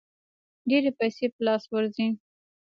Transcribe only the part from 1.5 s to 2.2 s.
ورځي.